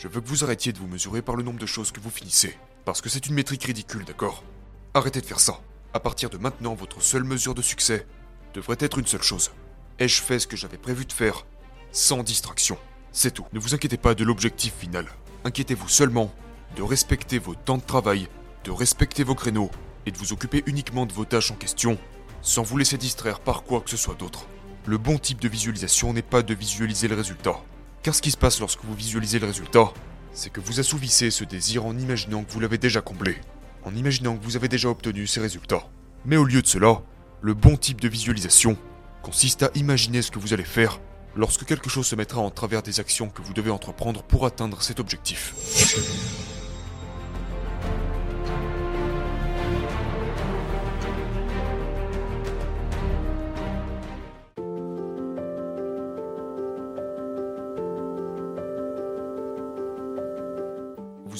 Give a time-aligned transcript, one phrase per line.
[0.00, 2.08] Je veux que vous arrêtiez de vous mesurer par le nombre de choses que vous
[2.08, 2.56] finissez.
[2.86, 4.42] Parce que c'est une métrique ridicule, d'accord
[4.94, 5.60] Arrêtez de faire ça.
[5.92, 8.06] À partir de maintenant, votre seule mesure de succès
[8.54, 9.50] devrait être une seule chose.
[9.98, 11.44] Ai-je fait ce que j'avais prévu de faire
[11.92, 12.78] Sans distraction.
[13.12, 13.44] C'est tout.
[13.52, 15.04] Ne vous inquiétez pas de l'objectif final.
[15.44, 16.32] Inquiétez-vous seulement
[16.76, 18.26] de respecter vos temps de travail,
[18.64, 19.70] de respecter vos créneaux
[20.06, 21.98] et de vous occuper uniquement de vos tâches en question,
[22.40, 24.46] sans vous laisser distraire par quoi que ce soit d'autre.
[24.86, 27.60] Le bon type de visualisation n'est pas de visualiser le résultat.
[28.02, 29.92] Car ce qui se passe lorsque vous visualisez le résultat,
[30.32, 33.36] c'est que vous assouvissez ce désir en imaginant que vous l'avez déjà comblé,
[33.84, 35.86] en imaginant que vous avez déjà obtenu ces résultats.
[36.24, 37.02] Mais au lieu de cela,
[37.42, 38.78] le bon type de visualisation
[39.22, 40.98] consiste à imaginer ce que vous allez faire
[41.36, 44.80] lorsque quelque chose se mettra en travers des actions que vous devez entreprendre pour atteindre
[44.82, 45.54] cet objectif.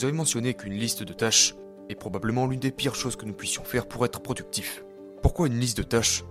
[0.00, 1.54] Vous avez mentionné qu'une liste de tâches
[1.90, 4.82] est probablement l'une des pires choses que nous puissions faire pour être productif.
[5.20, 6.24] Pourquoi une liste de tâches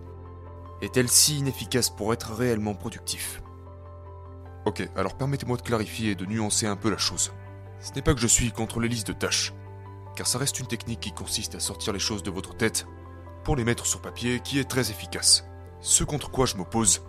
[0.81, 3.43] est-elle si inefficace pour être réellement productif?
[4.65, 7.31] Ok, alors permettez-moi de clarifier et de nuancer un peu la chose.
[7.79, 9.53] Ce n'est pas que je suis contre les listes de tâches,
[10.15, 12.87] car ça reste une technique qui consiste à sortir les choses de votre tête
[13.43, 15.45] pour les mettre sur papier qui est très efficace.
[15.79, 17.03] Ce contre quoi je m'oppose,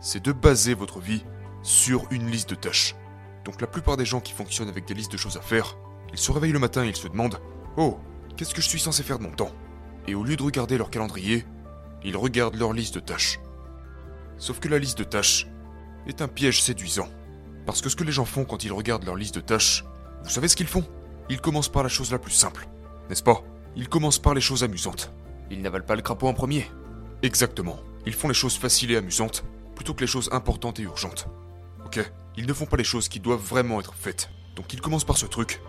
[0.00, 1.22] c'est de baser votre vie
[1.62, 2.96] sur une liste de tâches.
[3.44, 5.76] Donc la plupart des gens qui fonctionnent avec des listes de choses à faire,
[6.12, 7.40] ils se réveillent le matin et ils se demandent
[7.76, 7.98] Oh,
[8.36, 9.52] qu'est-ce que je suis censé faire de mon temps?
[10.06, 11.44] Et au lieu de regarder leur calendrier,
[12.04, 13.40] ils regardent leur liste de tâches.
[14.38, 15.46] Sauf que la liste de tâches
[16.06, 17.08] est un piège séduisant.
[17.66, 19.84] Parce que ce que les gens font quand ils regardent leur liste de tâches,
[20.22, 20.84] vous savez ce qu'ils font?
[21.28, 22.68] Ils commencent par la chose la plus simple,
[23.08, 23.42] n'est-ce pas?
[23.76, 25.12] Ils commencent par les choses amusantes.
[25.50, 26.70] Ils n'avalent pas le crapaud en premier.
[27.22, 27.78] Exactement.
[28.06, 31.28] Ils font les choses faciles et amusantes, plutôt que les choses importantes et urgentes.
[31.84, 32.00] Ok?
[32.36, 34.30] Ils ne font pas les choses qui doivent vraiment être faites.
[34.56, 35.60] Donc ils commencent par ce truc,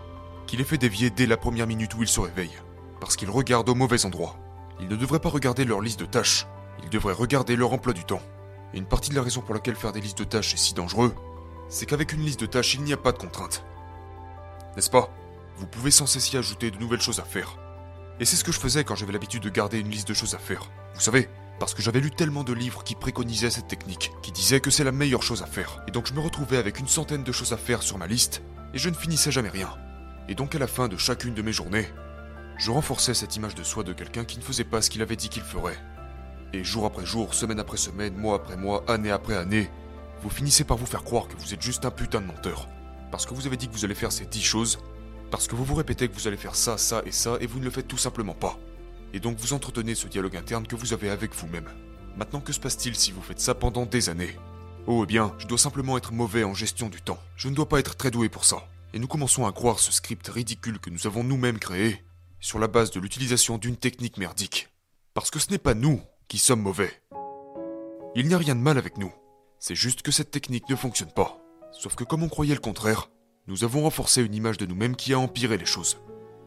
[0.50, 2.58] qui les fait dévier dès la première minute où ils se réveillent.
[3.00, 4.36] Parce qu'ils regardent au mauvais endroit.
[4.80, 6.48] Ils ne devraient pas regarder leur liste de tâches,
[6.82, 8.20] ils devraient regarder leur emploi du temps.
[8.74, 10.74] Et une partie de la raison pour laquelle faire des listes de tâches est si
[10.74, 11.14] dangereux,
[11.68, 13.64] c'est qu'avec une liste de tâches, il n'y a pas de contraintes.
[14.74, 15.14] N'est-ce pas?
[15.56, 17.56] Vous pouvez sans cesse y ajouter de nouvelles choses à faire.
[18.18, 20.34] Et c'est ce que je faisais quand j'avais l'habitude de garder une liste de choses
[20.34, 20.68] à faire.
[20.94, 21.28] Vous savez,
[21.60, 24.82] parce que j'avais lu tellement de livres qui préconisaient cette technique, qui disaient que c'est
[24.82, 25.80] la meilleure chose à faire.
[25.86, 28.42] Et donc je me retrouvais avec une centaine de choses à faire sur ma liste,
[28.74, 29.70] et je ne finissais jamais rien.
[30.30, 31.88] Et donc à la fin de chacune de mes journées,
[32.56, 35.16] je renforçais cette image de soi de quelqu'un qui ne faisait pas ce qu'il avait
[35.16, 35.76] dit qu'il ferait.
[36.52, 39.68] Et jour après jour, semaine après semaine, mois après mois, année après année,
[40.22, 42.68] vous finissez par vous faire croire que vous êtes juste un putain de menteur.
[43.10, 44.78] Parce que vous avez dit que vous allez faire ces dix choses,
[45.32, 47.58] parce que vous vous répétez que vous allez faire ça, ça et ça, et vous
[47.58, 48.56] ne le faites tout simplement pas.
[49.12, 51.68] Et donc vous entretenez ce dialogue interne que vous avez avec vous-même.
[52.16, 54.36] Maintenant, que se passe-t-il si vous faites ça pendant des années?
[54.86, 57.18] Oh, eh bien, je dois simplement être mauvais en gestion du temps.
[57.34, 58.68] Je ne dois pas être très doué pour ça.
[58.92, 62.02] Et nous commençons à croire ce script ridicule que nous avons nous-mêmes créé,
[62.40, 64.68] sur la base de l'utilisation d'une technique merdique.
[65.14, 66.90] Parce que ce n'est pas nous qui sommes mauvais.
[68.16, 69.12] Il n'y a rien de mal avec nous.
[69.58, 71.38] C'est juste que cette technique ne fonctionne pas.
[71.72, 73.10] Sauf que comme on croyait le contraire,
[73.46, 75.98] nous avons renforcé une image de nous-mêmes qui a empiré les choses.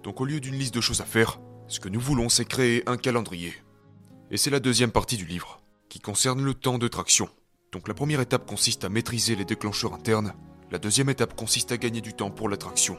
[0.04, 2.84] Donc au lieu d'une liste de choses à faire, ce que nous voulons c'est créer
[2.90, 3.54] un calendrier.
[4.32, 7.30] Et c'est la deuxième partie du livre, qui concerne le temps de traction.
[7.72, 10.34] Donc la première étape consiste à maîtriser les déclencheurs internes,
[10.74, 12.98] la deuxième étape consiste à gagner du temps pour la traction.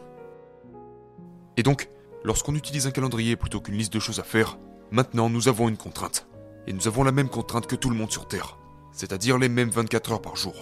[1.58, 1.90] Et donc,
[2.24, 4.58] Lorsqu'on utilise un calendrier plutôt qu'une liste de choses à faire,
[4.90, 6.26] maintenant nous avons une contrainte.
[6.66, 8.56] Et nous avons la même contrainte que tout le monde sur Terre,
[8.92, 10.54] c'est-à-dire les mêmes 24 heures par jour.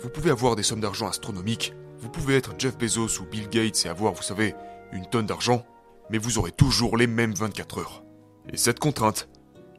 [0.00, 3.84] Vous pouvez avoir des sommes d'argent astronomiques, vous pouvez être Jeff Bezos ou Bill Gates
[3.84, 4.54] et avoir, vous savez,
[4.92, 5.66] une tonne d'argent,
[6.08, 8.04] mais vous aurez toujours les mêmes 24 heures.
[8.50, 9.28] Et cette contrainte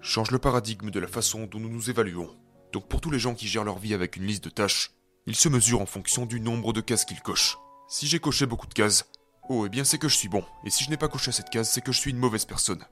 [0.01, 2.29] change le paradigme de la façon dont nous nous évaluons.
[2.73, 4.91] Donc pour tous les gens qui gèrent leur vie avec une liste de tâches,
[5.25, 7.57] ils se mesurent en fonction du nombre de cases qu'ils cochent.
[7.87, 9.05] Si j'ai coché beaucoup de cases,
[9.49, 11.49] Oh, eh bien c'est que je suis bon, et si je n'ai pas coché cette
[11.49, 12.85] case, c'est que je suis une mauvaise personne.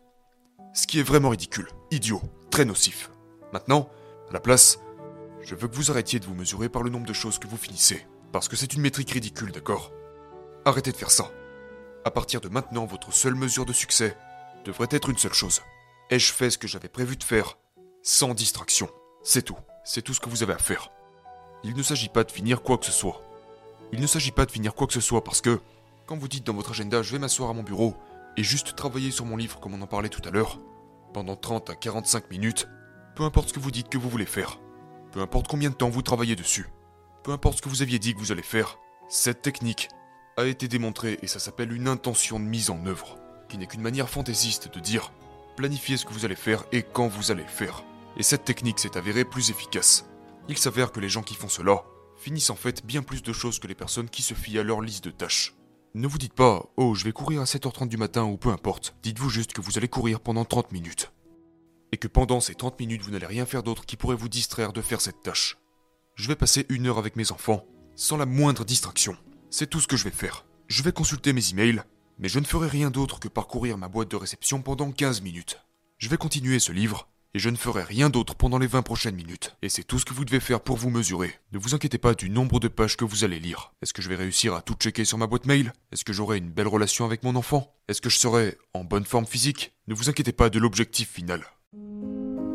[0.73, 3.09] Ce qui est vraiment ridicule, idiot, très nocif.
[3.53, 3.89] Maintenant,
[4.29, 4.79] à la place,
[5.41, 7.55] je veux que vous arrêtiez de vous mesurer par le nombre de choses que vous
[7.57, 9.93] finissez, parce que c'est une métrique ridicule, d'accord?
[10.65, 11.31] Arrêtez de faire ça.
[12.03, 14.17] À partir de maintenant, votre seule mesure de succès
[14.65, 15.61] devrait être une seule chose.
[16.09, 17.57] Ai-je fait ce que j'avais prévu de faire,
[18.03, 18.89] sans distraction
[19.23, 20.89] C'est tout, c'est tout ce que vous avez à faire.
[21.63, 23.21] Il ne s'agit pas de finir quoi que ce soit.
[23.93, 25.59] Il ne s'agit pas de finir quoi que ce soit parce que
[26.05, 27.95] quand vous dites dans votre agenda je vais m'asseoir à mon bureau
[28.37, 30.59] et juste travailler sur mon livre comme on en parlait tout à l'heure,
[31.13, 32.67] pendant 30 à 45 minutes,
[33.15, 34.59] peu importe ce que vous dites que vous voulez faire,
[35.11, 36.67] peu importe combien de temps vous travaillez dessus,
[37.23, 38.79] peu importe ce que vous aviez dit que vous allez faire,
[39.09, 39.89] cette technique
[40.37, 43.17] a été démontrée et ça s'appelle une intention de mise en œuvre,
[43.49, 45.11] qui n'est qu'une manière fantaisiste de dire
[45.57, 47.83] planifiez ce que vous allez faire et quand vous allez le faire.
[48.17, 50.05] Et cette technique s'est avérée plus efficace.
[50.47, 51.83] Il s'avère que les gens qui font cela
[52.17, 54.81] finissent en fait bien plus de choses que les personnes qui se fient à leur
[54.81, 55.55] liste de tâches.
[55.93, 58.95] Ne vous dites pas, oh, je vais courir à 7h30 du matin ou peu importe.
[59.03, 61.11] Dites-vous juste que vous allez courir pendant 30 minutes.
[61.91, 64.71] Et que pendant ces 30 minutes, vous n'allez rien faire d'autre qui pourrait vous distraire
[64.71, 65.57] de faire cette tâche.
[66.15, 67.65] Je vais passer une heure avec mes enfants,
[67.95, 69.17] sans la moindre distraction.
[69.49, 70.45] C'est tout ce que je vais faire.
[70.67, 71.83] Je vais consulter mes emails,
[72.19, 75.59] mais je ne ferai rien d'autre que parcourir ma boîte de réception pendant 15 minutes.
[75.97, 79.15] Je vais continuer ce livre, et je ne ferai rien d'autre pendant les 20 prochaines
[79.15, 79.55] minutes.
[79.61, 81.33] Et c'est tout ce que vous devez faire pour vous mesurer.
[81.53, 83.73] Ne vous inquiétez pas du nombre de pages que vous allez lire.
[83.81, 85.73] Est-ce que je vais réussir à tout checker sur ma boîte mail?
[85.91, 87.73] Est-ce que j'aurai une belle relation avec mon enfant?
[87.87, 89.73] Est-ce que je serai en bonne forme physique?
[89.87, 91.43] Ne vous inquiétez pas de l'objectif final.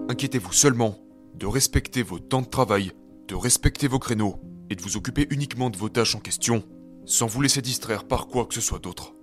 [0.09, 0.99] Inquiétez-vous seulement
[1.35, 2.93] de respecter vos temps de travail,
[3.29, 4.41] de respecter vos créneaux,
[4.71, 6.65] et de vous occuper uniquement de vos tâches en question,
[7.05, 9.15] sans vous laisser distraire par quoi que ce soit d'autre.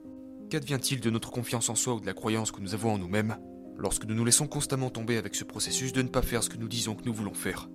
[0.49, 3.37] Qu'advient-il de notre confiance en soi ou de la croyance que nous avons en nous-mêmes?
[3.77, 6.57] Lorsque nous nous laissons constamment tomber avec ce processus de ne pas faire ce que
[6.57, 7.69] nous disons que nous voulons faire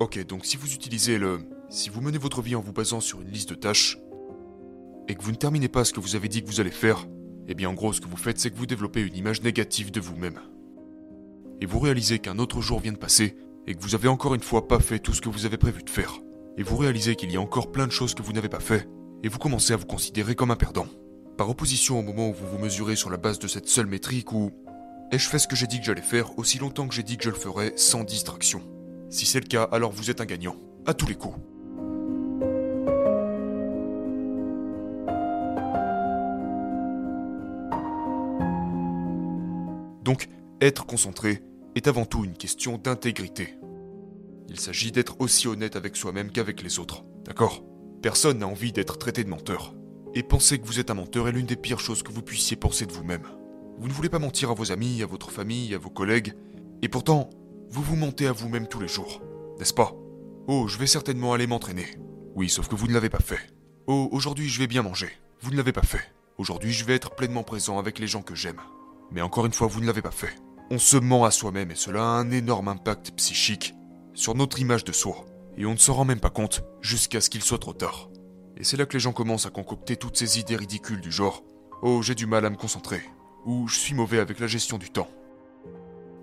[0.00, 1.40] Ok, donc si vous utilisez le...
[1.70, 3.98] Si vous menez votre vie en vous basant sur une liste de tâches,
[5.08, 7.06] et que vous ne terminez pas ce que vous avez dit que vous allez faire,
[7.46, 9.90] eh bien en gros ce que vous faites c'est que vous développez une image négative
[9.90, 10.40] de vous-même.
[11.60, 13.36] Et vous réalisez qu'un autre jour vient de passer,
[13.66, 15.82] et que vous avez encore une fois pas fait tout ce que vous avez prévu
[15.82, 16.20] de faire.
[16.58, 18.88] Et vous réalisez qu'il y a encore plein de choses que vous n'avez pas fait,
[19.22, 20.86] et vous commencez à vous considérer comme un perdant.
[21.36, 24.30] Par opposition au moment où vous vous mesurez sur la base de cette seule métrique
[24.32, 24.52] où
[25.10, 27.24] ai-je fait ce que j'ai dit que j'allais faire aussi longtemps que j'ai dit que
[27.24, 28.62] je le ferais sans distraction?
[29.10, 30.54] Si c'est le cas, alors vous êtes un gagnant,
[30.86, 31.36] à tous les coups.
[40.04, 40.28] Donc,
[40.60, 41.42] être concentré
[41.74, 43.58] est avant tout une question d'intégrité.
[44.48, 47.64] Il s'agit d'être aussi honnête avec soi-même qu'avec les autres, d'accord?
[48.02, 49.74] Personne n'a envie d'être traité de menteur.
[50.14, 52.56] Et penser que vous êtes un menteur est l'une des pires choses que vous puissiez
[52.56, 53.26] penser de vous-même.
[53.78, 56.34] Vous ne voulez pas mentir à vos amis, à votre famille, à vos collègues,
[56.82, 57.30] et pourtant,
[57.68, 59.20] vous vous mentez à vous-même tous les jours,
[59.58, 59.92] n'est-ce pas?
[60.46, 61.86] Oh, je vais certainement aller m'entraîner.
[62.36, 63.40] Oui, sauf que vous ne l'avez pas fait.
[63.86, 65.08] Oh, aujourd'hui je vais bien manger.
[65.40, 66.12] Vous ne l'avez pas fait.
[66.38, 68.60] Aujourd'hui je vais être pleinement présent avec les gens que j'aime.
[69.10, 70.34] Mais encore une fois, vous ne l'avez pas fait.
[70.70, 73.74] On se ment à soi-même et cela a un énorme impact psychique
[74.14, 75.24] sur notre image de soi.
[75.56, 78.08] Et on ne s'en rend même pas compte jusqu'à ce qu'il soit trop tard.
[78.56, 81.42] Et c'est là que les gens commencent à concocter toutes ces idées ridicules du genre
[81.82, 83.02] Oh, j'ai du mal à me concentrer.
[83.44, 85.08] Ou je suis mauvais avec la gestion du temps.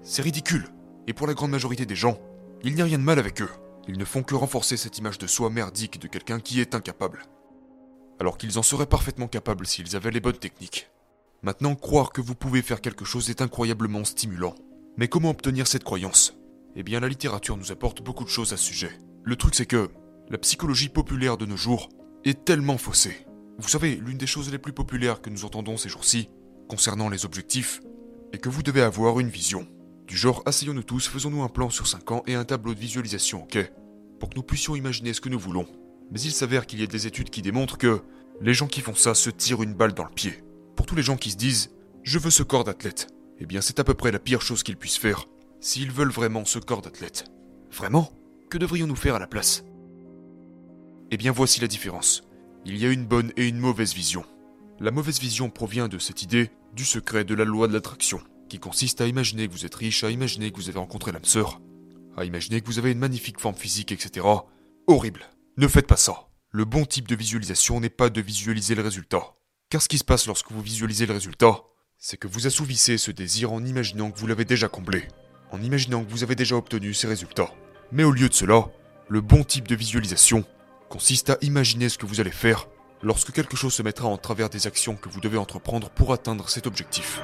[0.02, 0.70] C'est ridicule.
[1.08, 2.18] Et pour la grande majorité des gens,
[2.64, 3.50] il n'y a rien de mal avec eux.
[3.88, 7.24] Ils ne font que renforcer cette image de soi merdique de quelqu'un qui est incapable.
[8.20, 10.90] Alors qu'ils en seraient parfaitement capables s'ils avaient les bonnes techniques.
[11.44, 14.56] Maintenant, croire que vous pouvez faire quelque chose est incroyablement stimulant.
[14.98, 16.38] Mais comment obtenir cette croyance?
[16.76, 18.92] Eh bien, la littérature nous apporte beaucoup de choses à ce sujet.
[19.24, 19.90] Le truc, c'est que
[20.30, 21.90] la psychologie populaire de nos jours
[22.26, 23.26] est tellement faussée.
[23.58, 26.30] Vous savez, l'une des choses les plus populaires que nous entendons ces jours-ci,
[26.68, 27.82] concernant les objectifs,
[28.34, 29.68] est que vous devez avoir une vision.
[30.08, 33.44] Du genre, asseyons-nous tous, faisons-nous un plan sur 5 ans et un tableau de visualisation,
[33.44, 33.72] ok?
[34.20, 35.68] Pour que nous puissions imaginer ce que nous voulons.
[36.12, 38.02] Mais il s'avère qu'il y a des études qui démontrent que
[38.42, 40.44] les gens qui font ça se tirent une balle dans le pied.
[40.76, 41.72] Pour tous les gens qui se disent
[42.04, 43.08] Je veux ce corps d'athlète,
[43.40, 45.28] eh bien c'est à peu près la pire chose qu'ils puissent faire,
[45.60, 47.26] s'ils veulent vraiment ce corps d'athlète.
[47.72, 48.12] Vraiment?
[48.50, 49.64] Que devrions-nous faire à la place?
[51.14, 52.24] Eh bien voici la différence.
[52.66, 54.24] Il y a une bonne et une mauvaise vision.
[54.80, 58.60] La mauvaise vision provient de cette idée du secret de la loi de l'attraction, qui
[58.60, 61.60] consiste à imaginer que vous êtes riche, à imaginer que vous avez rencontré l'âme sœur,
[62.16, 64.26] à imaginer que vous avez une magnifique forme physique, etc.
[64.88, 65.26] Horrible.
[65.58, 66.30] Ne faites pas ça.
[66.50, 69.36] Le bon type de visualisation n'est pas de visualiser le résultat.
[69.70, 71.62] Car ce qui se passe lorsque vous visualisez le résultat,
[71.98, 75.10] c'est que vous assouvissez ce désir en imaginant que vous l'avez déjà comblé,
[75.52, 77.54] en imaginant que vous avez déjà obtenu ces résultats.
[77.92, 78.70] Mais au lieu de cela,
[79.10, 80.46] le bon type de visualisation
[80.92, 82.68] consiste à imaginer ce que vous allez faire
[83.02, 86.50] lorsque quelque chose se mettra en travers des actions que vous devez entreprendre pour atteindre
[86.50, 87.22] cet objectif.